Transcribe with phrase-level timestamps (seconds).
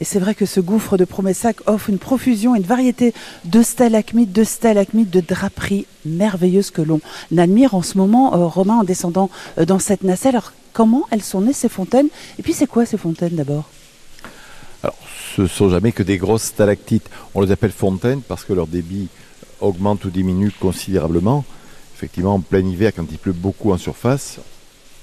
[0.00, 3.12] Et c'est vrai que ce gouffre de Promessac offre une profusion, une variété
[3.44, 7.00] de stalagmites, de stalagmites, de draperies merveilleuses que l'on
[7.36, 10.36] admire en ce moment, euh, Romain, en descendant euh, dans cette nacelle.
[10.36, 12.08] Alors, comment elles sont nées ces fontaines?
[12.38, 13.68] Et puis, c'est quoi ces fontaines d'abord?
[14.84, 14.96] Alors,
[15.34, 17.10] ce ne sont jamais que des grosses stalactites.
[17.34, 19.08] On les appelle fontaines parce que leur débit
[19.60, 21.44] augmente ou diminue considérablement.
[21.96, 24.38] Effectivement, en plein hiver, quand il pleut beaucoup en surface,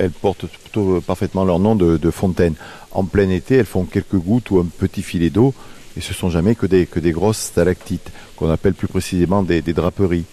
[0.00, 2.54] elles portent plutôt parfaitement leur nom de, fontaine.
[2.90, 5.54] En plein été, elles font quelques gouttes ou un petit filet d'eau,
[5.96, 9.60] et ce sont jamais que des, que des grosses stalactites, qu'on appelle plus précisément des,
[9.62, 10.24] draperies.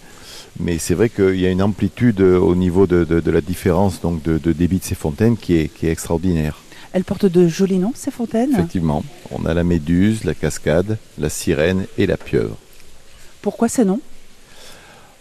[0.58, 4.52] Mais c'est vrai qu'il y a une amplitude au niveau de, la différence donc de,
[4.52, 6.56] débit de ces fontaines qui est, qui est extraordinaire.
[6.92, 8.52] Elles portent de jolis noms, ces fontaines?
[8.52, 9.04] Effectivement.
[9.30, 12.56] On a la méduse, la cascade, la sirène et la pieuvre.
[13.42, 14.00] Pourquoi ces noms?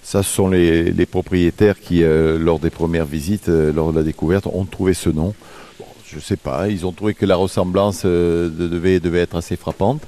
[0.08, 4.06] Ça, ce sont les, propriétaires qui, euh, lors des premières visites, euh, lors de la
[4.06, 5.34] découverte, ont trouvé ce nom.
[6.06, 10.02] je ne sais pas, ils ont trouvé que la ressemblance euh, devait, être assez frappante.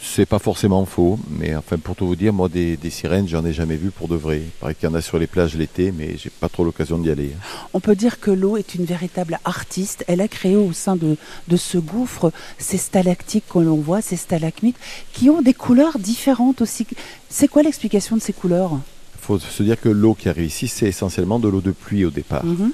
[0.00, 3.52] C'est pas forcément faux, mais enfin pour tout vous dire, moi des, sirènes, j'en ai
[3.52, 4.38] jamais vu pour de vrai.
[4.38, 6.96] Il paraît qu'il y en a sur les plages l'été, mais j'ai pas trop l'occasion
[6.96, 7.32] d'y aller.
[7.74, 10.02] On peut dire que l'eau est une véritable artiste.
[10.08, 11.18] Elle a créé au sein de,
[11.58, 14.78] ce gouffre ces stalactites que l'on voit, ces stalagmites,
[15.12, 16.86] qui ont des couleurs différentes aussi.
[17.28, 18.80] C'est quoi l'explication de ces couleurs?
[19.22, 22.10] Faut se dire que l'eau qui arrive ici, c'est essentiellement de l'eau de pluie au
[22.10, 22.44] départ.
[22.44, 22.72] Mhm.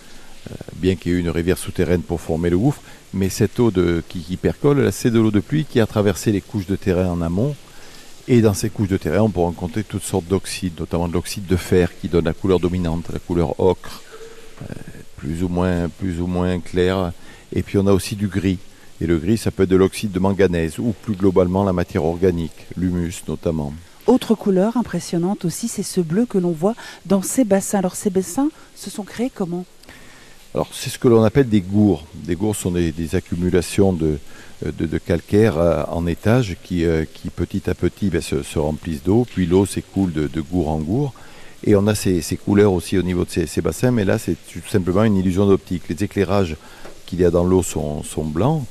[0.51, 2.81] Euh, bien qu'il y ait eu une rivière souterraine pour former le gouffre,
[3.13, 6.41] mais cette eau de, qui, percole, c'est de l'eau de pluie qui a traversé les
[6.41, 7.55] couches de terrain en amont.
[8.29, 11.47] Et dans ces couches de terrain, on peut rencontrer toutes sortes d'oxydes, notamment de l'oxyde
[11.47, 14.03] de fer qui donne la couleur dominante, la couleur ocre,
[14.63, 14.75] euh,
[15.17, 17.13] plus ou moins, plus ou moins claire.
[17.53, 18.59] Et puis on a aussi du gris.
[19.01, 22.05] Et le gris, ça peut être de l'oxyde de manganèse ou plus globalement la matière
[22.05, 23.73] organique, l'humus notamment.
[24.09, 27.79] Autre couleur impressionnante aussi, c'est ce bleu que l'on voit dans ces bassins.
[27.79, 29.67] Alors ces bassins se sont créés comment?
[30.55, 32.07] Alors c'est ce que l'on appelle des gours.
[32.15, 34.19] Des gours sont des, accumulations de,
[35.05, 39.45] calcaire euh, en étage qui, euh, qui petit à petit ben, se, remplissent d'eau, puis
[39.45, 41.13] l'eau s'écoule de, de gour en gour.
[41.65, 44.67] Et on a ces, couleurs aussi au niveau de ces, bassins, mais là c'est tout
[44.71, 45.83] simplement une illusion d'optique.
[45.91, 46.57] Les éclairages
[47.05, 48.65] qu'il y a dans l'eau sont, blancs,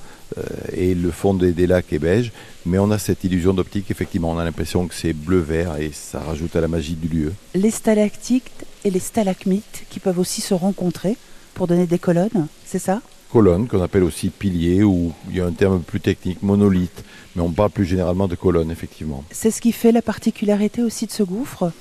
[0.73, 2.31] et le fond des, lacs est beige.
[2.65, 6.19] Mais on a cette illusion d'optique, effectivement, on a l'impression que c'est bleu-vert et ça
[6.19, 7.33] rajoute à la magie du lieu.
[7.55, 11.17] Les stalactites et les stalagmites qui peuvent aussi se rencontrer
[11.53, 13.01] pour donner des colonnes, c'est ça?
[13.31, 17.03] Colonnes, qu'on appelle aussi piliers, ou il y a un terme plus technique, monolithe,
[17.35, 19.23] mais on parle plus généralement de colonnes, effectivement.
[19.31, 21.71] C'est ce qui fait la particularité aussi de ce gouffre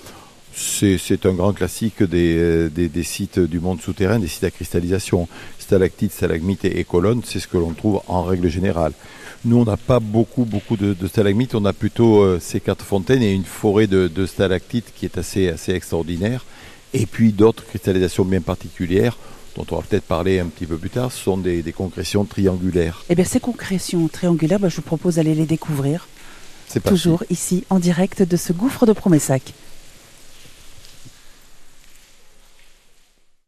[0.56, 5.28] c'est un grand classique euh, des, des, sites du monde souterrain, des sites à cristallisation.
[5.58, 8.92] Stalactites, stalagmites et, colonnes, c'est ce que l'on trouve en règle générale.
[9.44, 13.22] Nous, on n'a pas beaucoup, beaucoup de, stalagmites, on a plutôt euh, ces quatre fontaines
[13.22, 16.44] et une forêt de, stalactites qui est assez, assez extraordinaire.
[16.94, 19.18] Et puis d'autres cristallisations bien particulières
[19.56, 23.04] dont on va peut-être parler un petit peu plus tard, ce sont des, concrétions triangulaires.
[23.08, 26.08] Eh bien, ces concrétions triangulaires, bah, je vous propose d'aller les découvrir.
[26.68, 29.54] C'est Toujours ici, en direct de ce gouffre de Promessac.